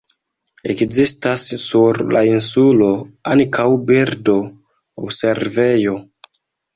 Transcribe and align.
Ekzistas 0.73 1.41
sur 1.63 1.99
la 2.15 2.23
insulo 2.29 2.87
ankaŭ 3.33 3.65
birdo-observejo. 3.91 5.95